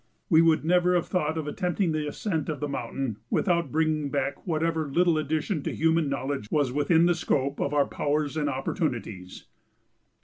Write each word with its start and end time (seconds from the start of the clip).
We 0.31 0.41
would 0.41 0.65
never 0.65 0.95
have 0.95 1.05
thought 1.07 1.37
of 1.37 1.45
attempting 1.45 1.91
the 1.91 2.07
ascent 2.07 2.49
of 2.49 2.59
the 2.59 2.67
mountain 2.67 3.17
without 3.29 3.71
bringing 3.71 4.09
back 4.09 4.47
whatever 4.47 4.87
little 4.89 5.19
addition 5.19 5.61
to 5.61 5.75
human 5.75 6.09
knowledge 6.09 6.47
was 6.49 6.71
within 6.71 7.05
the 7.05 7.13
scope 7.13 7.61
of 7.61 7.71
our 7.71 7.85
powers 7.85 8.35
and 8.35 8.49
opportunities. 8.49 9.45